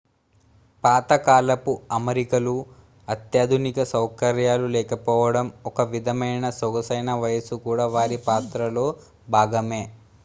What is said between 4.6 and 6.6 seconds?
లేకపోవడం ఒక విధమైన